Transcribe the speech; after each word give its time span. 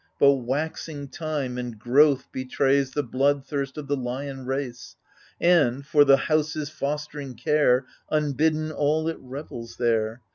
But 0.17 0.31
waxing 0.37 1.09
time 1.09 1.59
and 1.59 1.77
growth 1.77 2.27
betrays 2.31 2.89
The 2.89 3.03
blood 3.03 3.45
thirst 3.45 3.77
of 3.77 3.87
the 3.87 3.95
lion 3.95 4.47
race. 4.47 4.95
And, 5.39 5.85
for 5.85 6.03
the 6.03 6.17
house's 6.17 6.71
fostering 6.71 7.35
care, 7.35 7.85
Unbidden 8.09 8.71
all, 8.71 9.07
it 9.07 9.19
revels 9.21 9.77
there. 9.77 10.23